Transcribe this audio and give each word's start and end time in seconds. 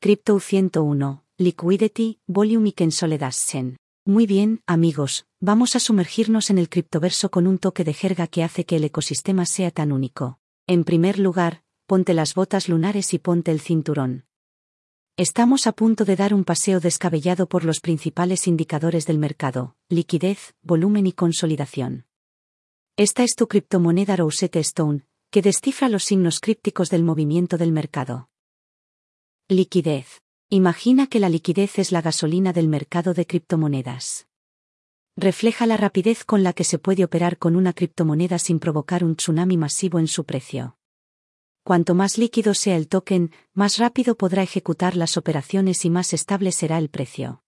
Crypto 0.00 0.38
101, 0.38 1.24
Liquidity, 1.38 2.20
Volume 2.28 2.68
y 2.68 2.72
Consolidation. 2.72 3.78
Muy 4.04 4.26
bien, 4.26 4.62
amigos, 4.64 5.26
vamos 5.40 5.74
a 5.74 5.80
sumergirnos 5.80 6.50
en 6.50 6.58
el 6.58 6.68
criptoverso 6.68 7.32
con 7.32 7.48
un 7.48 7.58
toque 7.58 7.82
de 7.82 7.94
jerga 7.94 8.28
que 8.28 8.44
hace 8.44 8.64
que 8.64 8.76
el 8.76 8.84
ecosistema 8.84 9.44
sea 9.44 9.72
tan 9.72 9.90
único. 9.90 10.38
En 10.68 10.84
primer 10.84 11.18
lugar, 11.18 11.64
ponte 11.86 12.14
las 12.14 12.34
botas 12.36 12.68
lunares 12.68 13.12
y 13.12 13.18
ponte 13.18 13.50
el 13.50 13.58
cinturón. 13.58 14.24
Estamos 15.16 15.66
a 15.66 15.72
punto 15.72 16.04
de 16.04 16.14
dar 16.14 16.32
un 16.32 16.44
paseo 16.44 16.78
descabellado 16.78 17.48
por 17.48 17.64
los 17.64 17.80
principales 17.80 18.46
indicadores 18.46 19.04
del 19.04 19.18
mercado, 19.18 19.74
liquidez, 19.88 20.54
volumen 20.62 21.08
y 21.08 21.12
consolidación. 21.12 22.06
Esta 22.96 23.24
es 23.24 23.34
tu 23.34 23.48
criptomoneda 23.48 24.14
Rosette 24.14 24.60
Stone, 24.60 25.08
que 25.32 25.42
descifra 25.42 25.88
los 25.88 26.04
signos 26.04 26.38
crípticos 26.38 26.88
del 26.88 27.02
movimiento 27.02 27.58
del 27.58 27.72
mercado. 27.72 28.27
Liquidez. 29.50 30.20
Imagina 30.50 31.06
que 31.06 31.20
la 31.20 31.30
liquidez 31.30 31.78
es 31.78 31.90
la 31.90 32.02
gasolina 32.02 32.52
del 32.52 32.68
mercado 32.68 33.14
de 33.14 33.26
criptomonedas. 33.26 34.26
Refleja 35.16 35.66
la 35.66 35.78
rapidez 35.78 36.24
con 36.24 36.42
la 36.42 36.52
que 36.52 36.64
se 36.64 36.78
puede 36.78 37.02
operar 37.02 37.38
con 37.38 37.56
una 37.56 37.72
criptomoneda 37.72 38.38
sin 38.38 38.58
provocar 38.58 39.04
un 39.04 39.16
tsunami 39.16 39.56
masivo 39.56 39.98
en 39.98 40.06
su 40.06 40.24
precio 40.24 40.78
cuanto 41.68 41.94
más 41.94 42.16
líquido 42.16 42.54
sea 42.54 42.76
el 42.76 42.88
token, 42.88 43.30
más 43.52 43.76
rápido 43.76 44.16
podrá 44.16 44.42
ejecutar 44.42 44.96
las 44.96 45.18
operaciones 45.18 45.84
y 45.84 45.90
más 45.90 46.14
estable 46.14 46.50
será 46.50 46.78
el 46.78 46.88
precio. 46.88 47.42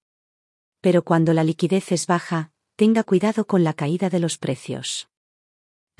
Pero 0.83 1.05
cuando 1.05 1.33
la 1.33 1.43
liquidez 1.43 1.91
es 1.91 2.07
baja, 2.07 2.53
tenga 2.77 3.03
cuidado 3.03 3.47
con 3.47 3.65
la 3.65 3.73
caída 3.73 4.11
de 4.11 4.21
los 4.21 4.37
precios. 4.37 5.10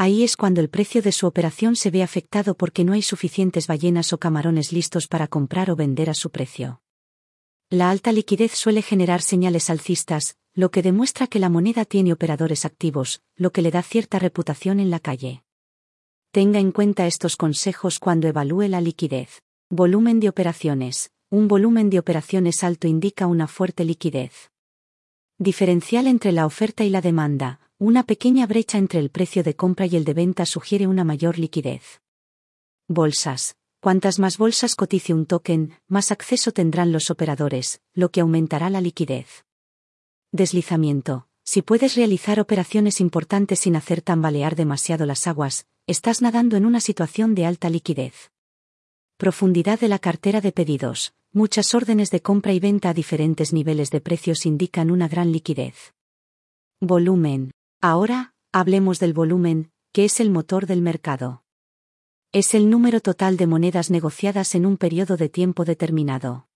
Ahí 0.03 0.23
es 0.23 0.39
cuando 0.39 0.63
el 0.63 0.71
precio 0.71 1.03
de 1.03 1.13
su 1.13 1.27
operación 1.27 1.77
se 1.77 1.91
ve 1.91 2.03
afectado 2.03 2.55
porque 2.55 2.85
no 2.85 2.95
hay 2.95 3.03
suficientes 3.03 3.67
ballenas 3.67 4.15
o 4.15 4.19
camarones 4.19 4.73
listos 4.73 5.07
para 5.07 5.29
comprar 5.29 5.71
o 5.71 5.77
vender 5.77 6.09
a 6.09 6.15
su 6.15 6.31
precio. 6.31 6.81
La 7.69 7.91
alta 7.91 8.11
liquidez 8.11 8.53
suele 8.53 8.81
generar 8.81 9.21
señales 9.21 9.69
alcistas, 9.69 10.39
lo 10.55 10.71
que 10.71 10.81
demuestra 10.81 11.27
que 11.27 11.39
la 11.39 11.51
moneda 11.51 11.85
tiene 11.85 12.15
operadores 12.15 12.65
activos, 12.65 13.21
lo 13.37 13.53
que 13.53 13.61
le 13.61 13.71
da 13.71 13.83
cierta 13.83 14.19
reputación 14.19 14.81
en 14.81 14.89
la 14.89 15.01
calle. 15.01 15.45
Tenga 16.31 16.61
en 16.61 16.73
cuenta 16.73 17.07
estos 17.07 17.37
consejos 17.37 17.99
cuando 17.99 18.27
evalúe 18.27 18.69
la 18.69 18.81
liquidez. 18.81 19.43
Volumen 19.69 20.19
de 20.19 20.31
operaciones. 20.31 21.11
Un 21.29 21.47
volumen 21.47 21.91
de 21.91 21.99
operaciones 21.99 22.65
alto 22.65 22.89
indica 22.89 23.27
una 23.27 23.47
fuerte 23.47 23.85
liquidez. 23.85 24.51
Diferencial 25.37 26.07
entre 26.07 26.33
la 26.33 26.47
oferta 26.47 26.85
y 26.85 26.89
la 26.89 27.03
demanda. 27.03 27.61
Una 27.83 28.03
pequeña 28.03 28.47
brecha 28.47 28.77
entre 28.77 29.01
el 29.01 29.09
precio 29.09 29.43
de 29.43 29.57
compra 29.57 29.87
y 29.87 29.97
el 29.97 30.05
de 30.05 30.13
venta 30.13 30.45
sugiere 30.45 30.87
una 30.87 31.03
mayor 31.03 31.39
liquidez. 31.39 32.03
Bolsas. 32.89 33.57
Cuantas 33.81 34.19
más 34.19 34.37
bolsas 34.37 34.77
cotice 34.77 35.15
un 35.15 35.25
token, 35.25 35.73
más 35.89 36.11
acceso 36.11 36.53
tendrán 36.53 36.93
los 36.93 37.11
operadores, 37.11 37.81
lo 37.95 38.11
que 38.11 38.21
aumentará 38.21 38.69
la 38.69 38.83
liquidez. 38.83 39.47
Deslizamiento. 40.31 41.27
Si 41.43 41.63
puedes 41.63 41.97
realizar 41.97 42.39
operaciones 42.39 43.01
importantes 43.01 43.61
sin 43.61 43.77
hacer 43.77 44.03
tambalear 44.03 44.57
demasiado 44.57 45.07
las 45.07 45.27
aguas, 45.27 45.67
estás 45.87 46.21
nadando 46.21 46.59
en 46.59 46.67
una 46.67 46.81
situación 46.81 47.35
de 47.35 47.47
alta 47.47 47.71
liquidez. 47.71 48.31
Profundidad 49.17 49.81
de 49.81 49.89
la 49.89 49.99
cartera 49.99 50.43
de 50.43 50.53
pedidos. 50.53 51.15
Muchas 51.33 51.75
órdenes 51.75 52.11
de 52.11 52.21
compra 52.21 52.53
y 52.53 52.61
venta 52.61 52.91
a 52.91 52.95
diferentes 52.95 53.55
niveles 53.55 53.91
de 53.91 54.03
precios 54.03 54.45
indican 54.45 54.91
una 54.91 55.09
gran 55.09 55.33
liquidez. 55.33 55.95
Volumen. 56.83 57.53
Ahora, 57.81 58.35
hablemos 58.53 58.99
del 58.99 59.13
volumen, 59.13 59.71
que 59.93 60.05
es 60.05 60.21
el 60.21 60.31
motor 60.31 60.67
del 60.67 60.83
mercado. 60.83 61.45
Es 62.33 62.55
el 62.55 62.71
número 62.71 63.01
total 63.01 63.37
de 63.37 63.47
monedas 63.47 63.91
negociadas 63.91 64.55
en 64.55 64.67
un 64.67 64.77
periodo 64.77 65.17
de 65.17 65.29
tiempo 65.29 65.65
determinado. 65.65 66.49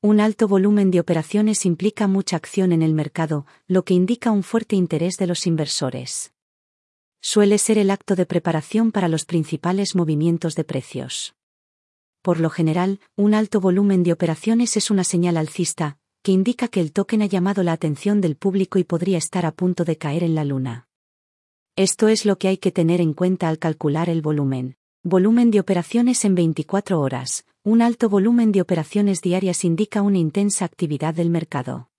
Un 0.00 0.20
alto 0.20 0.48
volumen 0.48 0.90
de 0.90 1.00
operaciones 1.00 1.66
implica 1.66 2.06
mucha 2.06 2.36
acción 2.36 2.72
en 2.72 2.82
el 2.82 2.94
mercado, 2.94 3.46
lo 3.66 3.84
que 3.84 3.94
indica 3.94 4.30
un 4.30 4.42
fuerte 4.42 4.76
interés 4.76 5.16
de 5.16 5.26
los 5.26 5.46
inversores 5.46 6.32
suele 7.26 7.58
ser 7.58 7.76
el 7.78 7.90
acto 7.90 8.14
de 8.14 8.24
preparación 8.24 8.92
para 8.92 9.08
los 9.08 9.24
principales 9.24 9.96
movimientos 9.96 10.54
de 10.54 10.62
precios. 10.62 11.34
Por 12.22 12.38
lo 12.38 12.50
general, 12.50 13.00
un 13.16 13.34
alto 13.34 13.60
volumen 13.60 14.04
de 14.04 14.12
operaciones 14.12 14.76
es 14.76 14.92
una 14.92 15.02
señal 15.02 15.36
alcista, 15.36 15.98
que 16.26 16.32
indica 16.32 16.66
que 16.66 16.80
el 16.80 16.90
token 16.90 17.22
ha 17.22 17.26
llamado 17.26 17.62
la 17.62 17.70
atención 17.70 18.20
del 18.20 18.34
público 18.34 18.80
y 18.80 18.82
podría 18.82 19.16
estar 19.16 19.46
a 19.46 19.52
punto 19.52 19.84
de 19.84 19.96
caer 19.96 20.24
en 20.24 20.34
la 20.34 20.44
luna. 20.44 20.88
Esto 21.76 22.08
es 22.08 22.26
lo 22.26 22.36
que 22.36 22.48
hay 22.48 22.58
que 22.58 22.72
tener 22.72 23.00
en 23.00 23.12
cuenta 23.12 23.46
al 23.48 23.60
calcular 23.60 24.08
el 24.08 24.22
volumen. 24.22 24.76
Volumen 25.04 25.52
de 25.52 25.60
operaciones 25.60 26.24
en 26.24 26.34
24 26.34 27.00
horas. 27.00 27.44
Un 27.62 27.80
alto 27.80 28.08
volumen 28.08 28.50
de 28.50 28.60
operaciones 28.60 29.20
diarias 29.22 29.64
indica 29.64 30.02
una 30.02 30.18
intensa 30.18 30.64
actividad 30.64 31.14
del 31.14 31.30
mercado. 31.30 31.90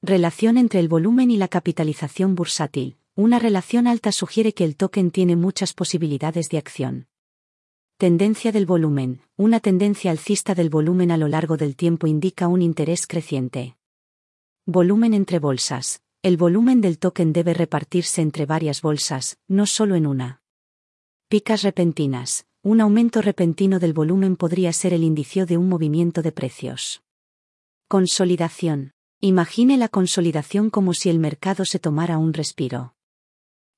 Relación 0.00 0.56
entre 0.56 0.78
el 0.78 0.86
volumen 0.86 1.32
y 1.32 1.36
la 1.36 1.48
capitalización 1.48 2.36
bursátil. 2.36 2.98
Una 3.16 3.40
relación 3.40 3.88
alta 3.88 4.12
sugiere 4.12 4.54
que 4.54 4.62
el 4.62 4.76
token 4.76 5.10
tiene 5.10 5.34
muchas 5.34 5.74
posibilidades 5.74 6.50
de 6.50 6.58
acción. 6.58 7.09
Tendencia 8.00 8.50
del 8.50 8.64
volumen. 8.64 9.20
Una 9.36 9.60
tendencia 9.60 10.10
alcista 10.10 10.54
del 10.54 10.70
volumen 10.70 11.10
a 11.10 11.18
lo 11.18 11.28
largo 11.28 11.58
del 11.58 11.76
tiempo 11.76 12.06
indica 12.06 12.48
un 12.48 12.62
interés 12.62 13.06
creciente. 13.06 13.76
Volumen 14.64 15.12
entre 15.12 15.38
bolsas. 15.38 16.00
El 16.22 16.38
volumen 16.38 16.80
del 16.80 16.98
token 16.98 17.34
debe 17.34 17.52
repartirse 17.52 18.22
entre 18.22 18.46
varias 18.46 18.80
bolsas, 18.80 19.36
no 19.48 19.66
solo 19.66 19.96
en 19.96 20.06
una. 20.06 20.40
Picas 21.28 21.62
repentinas. 21.62 22.46
Un 22.62 22.80
aumento 22.80 23.20
repentino 23.20 23.78
del 23.78 23.92
volumen 23.92 24.36
podría 24.36 24.72
ser 24.72 24.94
el 24.94 25.04
indicio 25.04 25.44
de 25.44 25.58
un 25.58 25.68
movimiento 25.68 26.22
de 26.22 26.32
precios. 26.32 27.02
Consolidación. 27.86 28.92
Imagine 29.20 29.76
la 29.76 29.90
consolidación 29.90 30.70
como 30.70 30.94
si 30.94 31.10
el 31.10 31.18
mercado 31.18 31.66
se 31.66 31.78
tomara 31.78 32.16
un 32.16 32.32
respiro. 32.32 32.94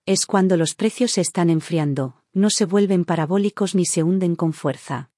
Es 0.07 0.27
cuando 0.27 0.57
los 0.57 0.77
precios 0.77 1.11
se 1.11 1.23
están 1.23 1.51
enfriando, 1.51 2.22
no 2.33 2.51
se 2.51 2.65
vuelven 2.65 3.05
parabólicos 3.05 3.75
ni 3.75 3.85
se 3.85 4.03
hunden 4.03 4.37
con 4.37 4.53
fuerza. 4.53 5.11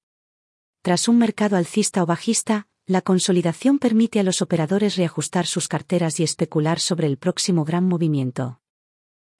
Tras 0.81 1.07
un 1.07 1.17
mercado 1.17 1.57
alcista 1.57 2.03
o 2.03 2.05
bajista, 2.05 2.67
la 2.85 3.01
consolidación 3.01 3.79
permite 3.79 4.19
a 4.19 4.23
los 4.23 4.41
operadores 4.41 4.95
reajustar 4.95 5.47
sus 5.47 5.67
carteras 5.67 6.19
y 6.19 6.23
especular 6.23 6.79
sobre 6.79 7.07
el 7.07 7.17
próximo 7.17 7.65
gran 7.65 7.87
movimiento. 7.87 8.61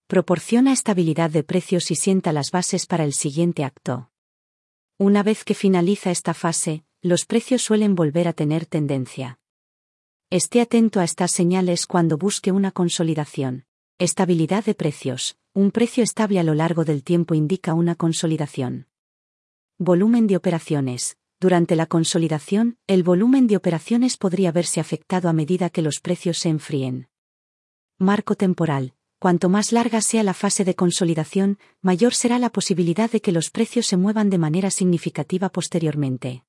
Proporciona 0.08 0.72
estabilidad 0.72 1.30
de 1.30 1.44
precios 1.44 1.92
y 1.92 1.96
sienta 1.96 2.32
las 2.32 2.52
bases 2.52 2.88
para 2.88 3.04
el 3.04 3.14
siguiente 3.14 3.64
acto. 3.64 4.10
Una 4.98 5.24
vez 5.24 5.44
que 5.44 5.54
finaliza 5.54 6.10
esta 6.10 6.34
fase, 6.34 6.86
los 7.02 7.26
precios 7.26 7.62
suelen 7.62 7.94
volver 7.94 8.28
a 8.28 8.34
tener 8.34 8.66
tendencia. 8.66 9.40
Esté 10.32 10.62
atento 10.62 11.00
a 11.00 11.04
estas 11.04 11.32
señales 11.32 11.86
cuando 11.86 12.18
busque 12.18 12.52
una 12.52 12.72
consolidación. 12.72 13.66
Estabilidad 13.98 14.66
de 14.66 14.76
precios. 14.76 15.38
Un 15.54 15.72
precio 15.72 16.04
estable 16.04 16.38
a 16.42 16.44
lo 16.44 16.54
largo 16.54 16.84
del 16.84 17.02
tiempo 17.02 17.34
indica 17.34 17.74
una 17.74 17.96
consolidación. 17.96 18.88
Volumen 19.80 20.28
de 20.28 20.36
operaciones. 20.36 21.16
Durante 21.40 21.78
la 21.78 21.86
consolidación, 21.86 22.78
el 22.88 23.04
volumen 23.04 23.48
de 23.48 23.56
operaciones 23.56 24.18
podría 24.18 24.52
verse 24.52 24.82
afectado 24.82 25.30
a 25.30 25.34
medida 25.34 25.70
que 25.70 25.82
los 25.82 26.02
precios 26.02 26.40
se 26.40 26.50
enfríen. 26.50 27.08
Marco 27.98 28.36
temporal. 28.36 28.96
Cuanto 29.18 29.48
más 29.48 29.72
larga 29.72 30.02
sea 30.02 30.24
la 30.24 30.34
fase 30.34 30.66
de 30.66 30.76
consolidación, 30.76 31.58
mayor 31.82 32.14
será 32.14 32.38
la 32.38 32.50
posibilidad 32.50 33.10
de 33.10 33.22
que 33.22 33.32
los 33.32 33.50
precios 33.50 33.88
se 33.88 33.96
muevan 33.96 34.30
de 34.30 34.40
manera 34.40 34.72
significativa 34.72 35.48
posteriormente. 35.48 36.44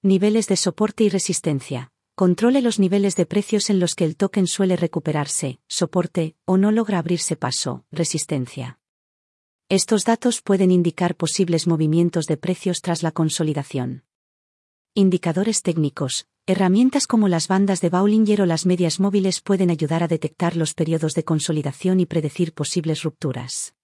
Niveles 0.00 0.48
de 0.48 0.56
soporte 0.56 1.04
y 1.04 1.10
resistencia 1.10 1.90
controle 2.14 2.62
los 2.62 2.78
niveles 2.78 3.16
de 3.16 3.26
precios 3.26 3.70
en 3.70 3.80
los 3.80 3.94
que 3.94 4.04
el 4.04 4.16
token 4.16 4.46
suele 4.46 4.76
recuperarse, 4.76 5.58
soporte, 5.66 6.36
o 6.44 6.56
no 6.56 6.70
logra 6.70 6.98
abrirse 6.98 7.34
paso, 7.34 7.84
resistencia. 7.90 8.78
Estos 9.68 10.04
datos 10.04 10.40
pueden 10.40 10.70
indicar 10.70 11.16
posibles 11.16 11.66
movimientos 11.66 12.26
de 12.26 12.36
precios 12.36 12.82
tras 12.82 13.02
la 13.02 13.10
consolidación. 13.10 14.04
Indicadores 14.94 15.62
técnicos. 15.62 16.26
Herramientas 16.46 17.06
como 17.06 17.26
las 17.26 17.48
bandas 17.48 17.80
de 17.80 17.88
Bollinger 17.88 18.42
o 18.42 18.46
las 18.46 18.66
medias 18.66 19.00
móviles 19.00 19.40
pueden 19.40 19.70
ayudar 19.70 20.02
a 20.02 20.08
detectar 20.08 20.56
los 20.56 20.74
periodos 20.74 21.14
de 21.14 21.24
consolidación 21.24 21.98
y 21.98 22.06
predecir 22.06 22.52
posibles 22.52 23.02
rupturas. 23.02 23.74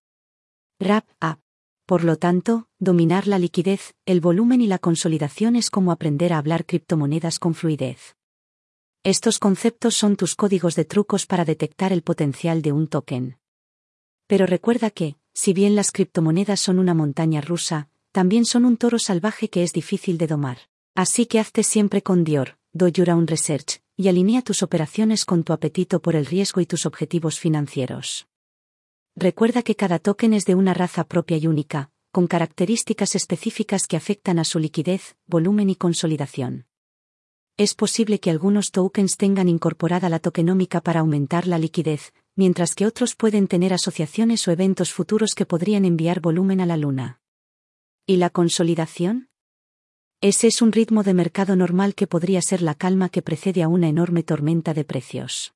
Wrap 0.79 1.09
Up. 1.23 1.41
Por 1.87 2.05
lo 2.05 2.17
tanto, 2.17 2.69
dominar 2.79 3.27
la 3.27 3.41
liquidez, 3.41 3.95
el 4.07 4.21
volumen 4.21 4.61
y 4.61 4.69
la 4.69 4.79
consolidación 4.79 5.57
es 5.57 5.71
como 5.71 5.91
aprender 5.91 6.33
a 6.33 6.39
hablar 6.39 6.65
criptomonedas 6.65 7.41
con 7.41 7.55
fluidez. 7.55 8.20
Estos 9.03 9.39
conceptos 9.39 9.95
son 9.95 10.15
tus 10.17 10.35
códigos 10.35 10.75
de 10.75 10.85
trucos 10.85 11.25
para 11.25 11.47
detectar 11.47 11.91
el 11.91 12.03
potencial 12.03 12.61
de 12.61 12.73
un 12.73 12.87
token. 12.87 13.39
Pero 14.27 14.45
recuerda 14.45 14.91
que, 14.91 15.17
si 15.33 15.55
bien 15.55 15.75
las 15.75 15.91
criptomonedas 15.91 16.61
son 16.61 16.79
una 16.79 16.93
montaña 16.93 17.41
rusa, 17.41 17.89
también 18.13 18.45
son 18.45 18.67
un 18.67 18.77
toro 18.77 18.99
salvaje 18.99 19.49
que 19.49 19.63
es 19.63 19.73
difícil 19.73 20.19
de 20.19 20.27
domar. 20.27 20.59
Así 20.95 21.25
que 21.25 21.39
hazte 21.41 21.63
siempre 21.63 22.03
con 22.03 22.25
Dior, 22.25 22.59
do 22.75 22.89
your 22.89 23.09
own 23.09 23.27
research, 23.27 23.81
y 23.97 24.09
alinea 24.09 24.43
tus 24.43 24.63
operaciones 24.63 25.25
con 25.25 25.45
tu 25.45 25.55
apetito 25.55 26.03
por 26.03 26.15
el 26.15 26.27
riesgo 26.27 26.61
y 26.61 26.67
tus 26.67 26.85
objetivos 26.85 27.41
financieros. 27.41 28.29
Recuerda 29.17 29.63
que 29.63 29.77
cada 29.77 29.99
token 29.99 30.35
es 30.35 30.45
de 30.45 30.57
una 30.57 30.75
raza 30.75 31.05
propia 31.05 31.39
y 31.39 31.47
única, 31.47 31.91
con 32.13 32.27
características 32.27 33.15
específicas 33.15 33.87
que 33.87 33.97
afectan 33.97 34.39
a 34.39 34.45
su 34.45 34.59
liquidez, 34.59 35.17
volumen 35.27 35.71
y 35.71 35.77
consolidación. 35.77 36.67
Es 37.61 37.75
posible 37.75 38.21
que 38.21 38.31
algunos 38.31 38.71
tokens 38.71 39.19
tengan 39.19 39.47
incorporada 39.47 40.09
la 40.09 40.19
tokenómica 40.19 40.81
para 40.81 41.01
aumentar 41.01 41.47
la 41.47 41.59
liquidez, 41.59 42.15
mientras 42.35 42.75
que 42.75 42.87
otros 42.87 43.15
pueden 43.15 43.49
tener 43.49 43.75
asociaciones 43.75 44.49
o 44.49 44.51
eventos 44.51 44.95
futuros 44.95 45.35
que 45.35 45.45
podrían 45.45 45.85
enviar 45.85 46.21
volumen 46.21 46.63
a 46.63 46.67
la 46.67 46.79
luna. 46.79 47.21
¿Y 48.07 48.17
la 48.17 48.31
consolidación? 48.31 49.29
Ese 50.23 50.47
es 50.47 50.63
un 50.63 50.73
ritmo 50.73 51.03
de 51.03 51.13
mercado 51.13 51.55
normal 51.55 51.95
que 51.95 52.07
podría 52.07 52.41
ser 52.41 52.63
la 52.63 52.75
calma 52.75 53.11
que 53.11 53.21
precede 53.21 53.63
a 53.63 53.69
una 53.69 53.89
enorme 53.89 54.23
tormenta 54.23 54.73
de 54.73 54.85
precios. 54.85 55.53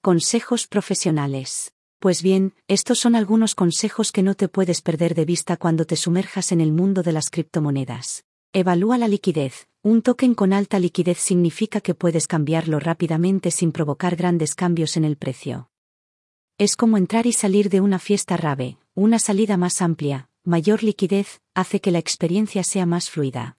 Consejos 0.00 0.66
profesionales. 0.66 1.72
Pues 2.00 2.24
bien, 2.24 2.52
estos 2.66 2.98
son 2.98 3.14
algunos 3.14 3.54
consejos 3.54 4.10
que 4.10 4.24
no 4.24 4.34
te 4.34 4.48
puedes 4.48 4.82
perder 4.82 5.14
de 5.14 5.24
vista 5.24 5.56
cuando 5.56 5.84
te 5.84 5.94
sumerjas 5.94 6.50
en 6.50 6.60
el 6.60 6.72
mundo 6.72 7.04
de 7.04 7.12
las 7.12 7.30
criptomonedas. 7.30 8.24
Evalúa 8.52 8.98
la 8.98 9.06
liquidez. 9.06 9.68
Un 9.84 10.00
token 10.02 10.36
con 10.36 10.52
alta 10.52 10.78
liquidez 10.78 11.18
significa 11.18 11.80
que 11.80 11.96
puedes 11.96 12.28
cambiarlo 12.28 12.78
rápidamente 12.78 13.50
sin 13.50 13.72
provocar 13.72 14.14
grandes 14.14 14.54
cambios 14.54 14.96
en 14.96 15.04
el 15.04 15.16
precio. 15.16 15.70
Es 16.56 16.76
como 16.76 16.98
entrar 16.98 17.26
y 17.26 17.32
salir 17.32 17.68
de 17.68 17.80
una 17.80 17.98
fiesta 17.98 18.36
rave, 18.36 18.78
una 18.94 19.18
salida 19.18 19.56
más 19.56 19.82
amplia, 19.82 20.28
mayor 20.44 20.84
liquidez, 20.84 21.40
hace 21.52 21.80
que 21.80 21.90
la 21.90 21.98
experiencia 21.98 22.62
sea 22.62 22.86
más 22.86 23.10
fluida. 23.10 23.58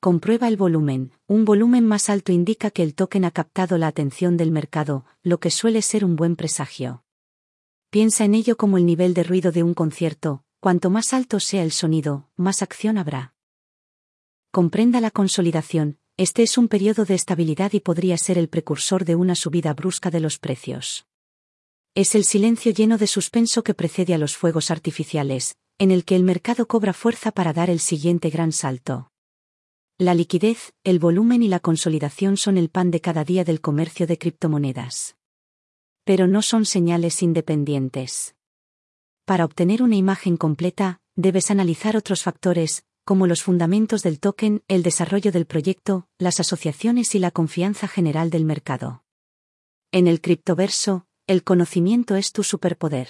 Comprueba 0.00 0.48
el 0.48 0.56
volumen. 0.56 1.12
Un 1.26 1.44
volumen 1.44 1.86
más 1.86 2.08
alto 2.08 2.32
indica 2.32 2.70
que 2.70 2.82
el 2.82 2.94
token 2.94 3.26
ha 3.26 3.30
captado 3.30 3.76
la 3.76 3.88
atención 3.88 4.38
del 4.38 4.50
mercado, 4.50 5.04
lo 5.22 5.38
que 5.38 5.50
suele 5.50 5.82
ser 5.82 6.06
un 6.06 6.16
buen 6.16 6.36
presagio. 6.36 7.04
Piensa 7.90 8.24
en 8.24 8.34
ello 8.34 8.56
como 8.56 8.78
el 8.78 8.86
nivel 8.86 9.12
de 9.12 9.22
ruido 9.22 9.52
de 9.52 9.62
un 9.62 9.74
concierto, 9.74 10.44
cuanto 10.60 10.88
más 10.88 11.12
alto 11.12 11.40
sea 11.40 11.62
el 11.62 11.72
sonido, 11.72 12.30
más 12.36 12.62
acción 12.62 12.96
habrá. 12.96 13.35
Comprenda 14.56 15.02
la 15.02 15.10
consolidación, 15.10 15.98
este 16.16 16.42
es 16.42 16.56
un 16.56 16.68
periodo 16.68 17.04
de 17.04 17.14
estabilidad 17.14 17.74
y 17.74 17.80
podría 17.80 18.16
ser 18.16 18.38
el 18.38 18.48
precursor 18.48 19.04
de 19.04 19.14
una 19.14 19.34
subida 19.34 19.74
brusca 19.74 20.10
de 20.10 20.18
los 20.18 20.38
precios. 20.38 21.06
Es 21.94 22.14
el 22.14 22.24
silencio 22.24 22.72
lleno 22.72 22.96
de 22.96 23.06
suspenso 23.06 23.62
que 23.62 23.74
precede 23.74 24.14
a 24.14 24.16
los 24.16 24.34
fuegos 24.34 24.70
artificiales, 24.70 25.58
en 25.76 25.90
el 25.90 26.06
que 26.06 26.16
el 26.16 26.22
mercado 26.22 26.66
cobra 26.66 26.94
fuerza 26.94 27.32
para 27.32 27.52
dar 27.52 27.68
el 27.68 27.80
siguiente 27.80 28.30
gran 28.30 28.50
salto. 28.50 29.10
La 29.98 30.14
liquidez, 30.14 30.72
el 30.84 31.00
volumen 31.00 31.42
y 31.42 31.48
la 31.48 31.60
consolidación 31.60 32.38
son 32.38 32.56
el 32.56 32.70
pan 32.70 32.90
de 32.90 33.02
cada 33.02 33.24
día 33.24 33.44
del 33.44 33.60
comercio 33.60 34.06
de 34.06 34.16
criptomonedas. 34.16 35.18
Pero 36.04 36.26
no 36.28 36.40
son 36.40 36.64
señales 36.64 37.22
independientes. 37.22 38.34
Para 39.26 39.44
obtener 39.44 39.82
una 39.82 39.96
imagen 39.96 40.38
completa, 40.38 41.02
debes 41.14 41.50
analizar 41.50 41.94
otros 41.94 42.22
factores, 42.22 42.85
como 43.06 43.28
los 43.28 43.44
fundamentos 43.44 44.02
del 44.02 44.18
token, 44.18 44.64
el 44.66 44.82
desarrollo 44.82 45.30
del 45.30 45.46
proyecto, 45.46 46.08
las 46.18 46.40
asociaciones 46.40 47.14
y 47.14 47.20
la 47.20 47.30
confianza 47.30 47.86
general 47.86 48.30
del 48.30 48.44
mercado. 48.44 49.04
En 49.92 50.08
el 50.08 50.20
criptoverso, 50.20 51.06
el 51.28 51.44
conocimiento 51.44 52.16
es 52.16 52.32
tu 52.32 52.42
superpoder. 52.42 53.08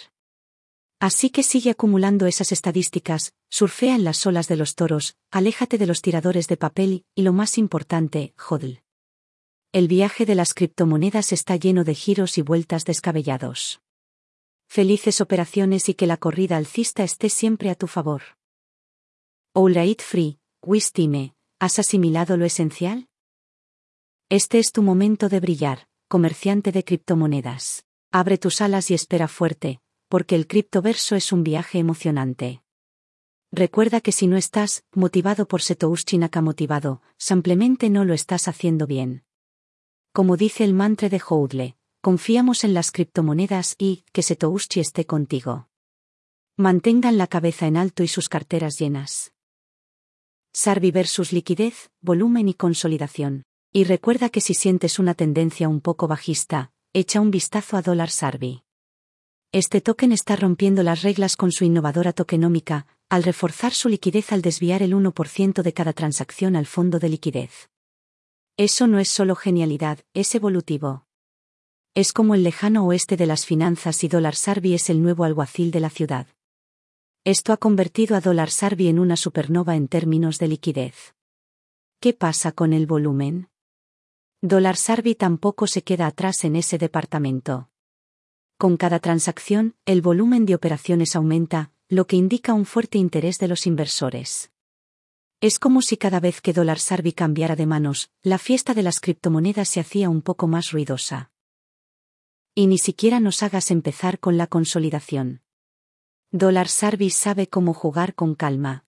Así 1.01 1.31
que 1.31 1.43
sigue 1.43 1.71
acumulando 1.71 2.27
esas 2.27 2.53
estadísticas, 2.53 3.33
surfea 3.49 3.95
en 3.95 4.05
las 4.05 4.27
olas 4.27 4.49
de 4.49 4.57
los 4.57 4.75
toros, 4.75 5.17
aléjate 5.31 5.79
de 5.79 5.87
los 5.87 6.03
tiradores 6.03 6.47
de 6.47 6.59
papel 6.59 7.07
y, 7.15 7.23
lo 7.23 7.33
más 7.33 7.57
importante, 7.57 8.35
hodl. 8.37 8.83
El 9.73 9.89
viaje 9.89 10.27
de 10.27 10.35
las 10.35 10.53
criptomonedas 10.53 11.33
está 11.33 11.57
lleno 11.57 11.85
de 11.85 11.95
giros 11.95 12.37
y 12.37 12.43
vueltas 12.43 12.85
descabellados. 12.85 13.81
Felices 14.69 15.23
operaciones 15.23 15.89
y 15.89 15.95
que 15.95 16.07
la 16.07 16.19
corrida 16.19 16.59
alcista 16.59 17.03
esté 17.03 17.31
siempre 17.31 17.71
a 17.71 17.75
tu 17.75 17.87
favor. 17.87 18.37
Oulait 19.59 20.03
Free, 20.03 20.39
Wistime, 20.63 21.35
¿has 21.59 21.79
asimilado 21.79 22.37
lo 22.37 22.45
esencial? 22.45 23.09
Este 24.29 24.59
es 24.59 24.71
tu 24.71 24.83
momento 24.83 25.31
de 25.31 25.41
brillar, 25.41 25.89
comerciante 26.09 26.73
de 26.73 26.85
criptomonedas. 26.85 27.87
Abre 28.13 28.37
tus 28.37 28.61
alas 28.61 28.91
y 28.91 28.95
espera 28.95 29.29
fuerte, 29.29 29.81
porque 30.11 30.35
el 30.35 30.47
criptoverso 30.47 31.17
es 31.17 31.33
un 31.33 31.43
viaje 31.43 31.79
emocionante. 31.79 32.63
Recuerda 33.51 34.03
que 34.03 34.13
si 34.13 34.27
no 34.27 34.37
estás 34.37 34.85
motivado 34.93 35.49
por 35.49 35.63
Setouchi 35.63 36.19
motivado, 36.43 37.01
simplemente 37.17 37.89
no 37.89 38.05
lo 38.05 38.13
estás 38.13 38.49
haciendo 38.49 38.87
bien. 38.87 39.25
Como 40.13 40.37
dice 40.37 40.65
el 40.65 40.75
mantra 40.75 41.09
de 41.09 41.19
Houdle, 41.19 41.79
confiamos 42.03 42.63
en 42.63 42.75
las 42.75 42.93
criptomonedas 42.93 43.75
y 43.79 44.05
que 44.13 44.23
Setouchi 44.23 44.81
esté 44.81 45.07
contigo. 45.07 45.71
Mantengan 46.59 47.17
la 47.17 47.27
cabeza 47.27 47.67
en 47.67 47.79
alto 47.79 48.03
y 48.03 48.09
sus 48.09 48.29
carteras 48.29 48.79
llenas. 48.79 49.33
Sarvi 50.59 50.91
versus 50.91 51.35
liquidez, 51.35 51.91
volumen 52.01 52.49
y 52.49 52.55
consolidación. 52.55 53.43
Y 53.75 53.85
recuerda 53.85 54.31
que 54.31 54.41
si 54.41 54.55
sientes 54.55 54.99
una 54.99 55.13
tendencia 55.13 55.69
un 55.69 55.83
poco 55.83 56.09
bajista, 56.09 56.71
echa 56.95 57.21
un 57.21 57.31
vistazo 57.31 57.77
a 57.77 57.83
dólar 57.83 58.09
Sarvi. 58.09 58.63
Este 59.53 59.83
token 59.83 60.13
está 60.13 60.35
rompiendo 60.35 60.83
las 60.83 61.03
reglas 61.03 61.37
con 61.37 61.53
su 61.53 61.65
innovadora 61.67 62.15
tokenómica, 62.15 62.87
al 63.11 63.23
reforzar 63.23 63.75
su 63.75 63.91
liquidez 63.91 64.33
al 64.33 64.41
desviar 64.41 64.83
el 64.83 64.95
1% 64.95 65.61
de 65.61 65.73
cada 65.75 65.93
transacción 65.93 66.57
al 66.57 66.65
fondo 66.65 66.99
de 66.99 67.11
liquidez. 67.11 67.69
Eso 68.57 68.87
no 68.87 68.99
es 68.99 69.11
solo 69.11 69.35
genialidad, 69.37 69.99
es 70.15 70.35
evolutivo. 70.35 71.05
Es 71.93 72.15
como 72.15 72.35
el 72.35 72.43
lejano 72.43 72.87
oeste 72.87 73.19
de 73.19 73.27
las 73.27 73.45
finanzas 73.45 74.03
y 74.05 74.09
Dollar 74.09 74.35
Sarvi 74.35 74.73
es 74.73 74.89
el 74.89 75.03
nuevo 75.03 75.25
alguacil 75.25 75.71
de 75.71 75.81
la 75.81 75.91
ciudad. 75.91 76.29
Esto 77.27 77.53
ha 77.53 77.57
convertido 77.57 78.15
a 78.15 78.21
Dollar 78.21 78.51
Sarvi 78.51 78.87
en 78.87 79.01
una 79.01 79.17
supernova 79.17 79.75
en 79.75 79.89
términos 79.89 80.39
de 80.39 80.47
liquidez. 80.47 81.17
¿Qué 81.99 82.13
pasa 82.13 82.53
con 82.53 82.73
el 82.73 82.87
volumen? 82.87 83.49
Dollar 84.43 84.77
Sarvi 84.77 85.17
tampoco 85.17 85.67
se 85.67 85.83
queda 85.83 86.07
atrás 86.07 86.45
en 86.45 86.55
ese 86.55 86.79
departamento. 86.79 87.69
Con 88.57 88.77
cada 88.77 89.01
transacción, 89.01 89.75
el 89.87 90.03
volumen 90.03 90.47
de 90.47 90.55
operaciones 90.55 91.17
aumenta, 91.17 91.73
lo 91.89 92.07
que 92.07 92.15
indica 92.15 92.55
un 92.55 92.65
fuerte 92.65 92.97
interés 92.97 93.39
de 93.39 93.49
los 93.49 93.67
inversores. 93.67 94.53
Es 95.41 95.59
como 95.59 95.83
si 95.83 95.97
cada 95.97 96.21
vez 96.21 96.41
que 96.41 96.53
Dollar 96.53 96.79
Sarvi 96.79 97.13
cambiara 97.13 97.57
de 97.57 97.67
manos, 97.67 98.13
la 98.23 98.39
fiesta 98.39 98.73
de 98.73 98.85
las 98.85 99.01
criptomonedas 99.01 99.69
se 99.69 99.81
hacía 99.81 100.09
un 100.09 100.23
poco 100.23 100.47
más 100.47 100.71
ruidosa. 100.71 101.33
Y 102.55 102.69
ni 102.69 102.79
siquiera 102.79 103.19
nos 103.19 103.43
hagas 103.43 103.73
empezar 103.73 104.21
con 104.21 104.37
la 104.37 104.47
consolidación. 104.47 105.43
Dollar 106.37 106.69
Sarvi 106.69 107.09
sabe 107.09 107.49
cómo 107.49 107.73
jugar 107.73 108.15
con 108.15 108.35
calma. 108.35 108.85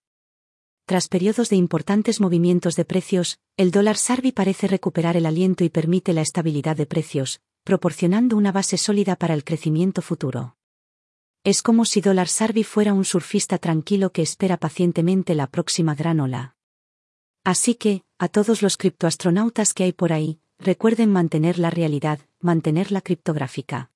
Tras 0.84 1.08
periodos 1.08 1.48
de 1.48 1.56
importantes 1.56 2.20
movimientos 2.20 2.76
de 2.76 2.84
precios, 2.84 3.38
el 3.56 3.70
dólar 3.70 3.96
Sarvi 3.96 4.32
parece 4.32 4.68
recuperar 4.68 5.16
el 5.16 5.24
aliento 5.24 5.64
y 5.64 5.70
permite 5.70 6.12
la 6.12 6.20
estabilidad 6.20 6.76
de 6.76 6.84
precios, 6.84 7.40
proporcionando 7.64 8.36
una 8.36 8.52
base 8.52 8.76
sólida 8.76 9.16
para 9.16 9.32
el 9.32 9.44
crecimiento 9.44 10.02
futuro. 10.02 10.58
Es 11.42 11.62
como 11.62 11.86
si 11.86 12.02
Dollar 12.02 12.28
Sarvi 12.28 12.64
fuera 12.64 12.92
un 12.92 13.06
surfista 13.06 13.56
tranquilo 13.56 14.12
que 14.12 14.20
espera 14.20 14.58
pacientemente 14.58 15.34
la 15.34 15.46
próxima 15.46 15.94
gran 15.94 16.20
ola. 16.20 16.54
Así 17.44 17.76
que, 17.76 18.02
a 18.18 18.28
todos 18.28 18.60
los 18.60 18.76
criptoastronautas 18.76 19.72
que 19.72 19.84
hay 19.84 19.92
por 19.92 20.12
ahí, 20.12 20.38
recuerden 20.58 21.10
mantener 21.10 21.58
la 21.58 21.70
realidad, 21.70 22.20
mantener 22.40 22.92
la 22.92 23.00
criptográfica. 23.00 23.90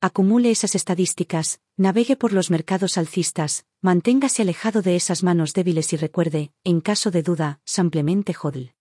Acumule 0.00 0.52
esas 0.52 0.76
estadísticas, 0.76 1.60
navegue 1.76 2.14
por 2.14 2.32
los 2.32 2.52
mercados 2.52 2.98
alcistas, 2.98 3.66
manténgase 3.80 4.42
alejado 4.42 4.80
de 4.80 4.94
esas 4.94 5.24
manos 5.24 5.54
débiles 5.54 5.92
y 5.92 5.96
recuerde, 5.96 6.52
en 6.62 6.80
caso 6.80 7.10
de 7.10 7.24
duda, 7.24 7.60
simplemente 7.64 8.32
hodl. 8.40 8.74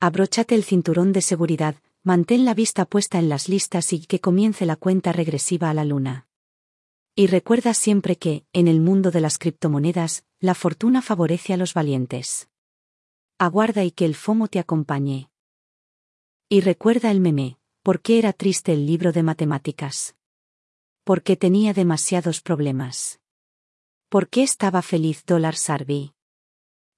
Abróchate 0.00 0.56
el 0.56 0.64
cinturón 0.64 1.12
de 1.12 1.22
seguridad, 1.22 1.76
mantén 2.02 2.44
la 2.44 2.52
vista 2.52 2.84
puesta 2.84 3.20
en 3.20 3.28
las 3.28 3.48
listas 3.48 3.92
y 3.92 4.00
que 4.06 4.18
comience 4.18 4.66
la 4.66 4.74
cuenta 4.74 5.12
regresiva 5.12 5.70
a 5.70 5.74
la 5.74 5.84
luna. 5.84 6.26
Y 7.14 7.28
recuerda 7.28 7.72
siempre 7.72 8.16
que, 8.16 8.44
en 8.52 8.66
el 8.66 8.80
mundo 8.80 9.12
de 9.12 9.20
las 9.20 9.38
criptomonedas, 9.38 10.24
la 10.40 10.56
fortuna 10.56 11.00
favorece 11.00 11.52
a 11.52 11.56
los 11.56 11.74
valientes. 11.74 12.48
Aguarda 13.38 13.84
y 13.84 13.92
que 13.92 14.04
el 14.04 14.16
FOMO 14.16 14.48
te 14.48 14.58
acompañe. 14.58 15.30
Y 16.48 16.60
recuerda 16.60 17.12
el 17.12 17.20
meme, 17.20 17.56
¿por 17.84 18.00
qué 18.00 18.18
era 18.18 18.32
triste 18.32 18.72
el 18.72 18.84
libro 18.84 19.12
de 19.12 19.22
matemáticas? 19.22 20.16
Porque 21.04 21.36
tenía 21.36 21.74
demasiados 21.74 22.40
problemas. 22.40 23.20
¿Por 24.08 24.30
qué 24.30 24.42
estaba 24.42 24.80
feliz 24.80 25.22
Dólar 25.26 25.54
Sarvi? 25.54 26.14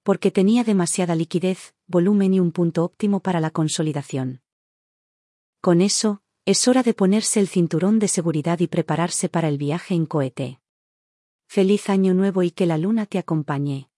Porque 0.03 0.31
tenía 0.31 0.63
demasiada 0.63 1.13
liquidez, 1.13 1.75
volumen 1.87 2.33
y 2.33 2.39
un 2.39 2.53
punto 2.53 2.85
óptimo 2.85 3.19
para 3.19 3.41
la 3.41 3.51
consolidación. 3.51 4.41
Con 5.59 5.81
eso, 5.81 6.21
es 6.45 6.69
hora 6.69 6.83
de 6.83 6.93
ponerse 6.93 7.41
el 7.41 7.49
cinturón 7.49 7.99
de 7.99 8.07
seguridad 8.07 8.59
y 8.61 8.67
prepararse 8.67 9.27
para 9.27 9.49
el 9.49 9.57
viaje 9.57 9.93
en 9.93 10.05
cohete. 10.05 10.61
Feliz 11.45 11.89
año 11.89 12.13
nuevo 12.13 12.43
y 12.43 12.51
que 12.51 12.65
la 12.65 12.77
luna 12.77 13.07
te 13.07 13.17
acompañe. 13.17 13.89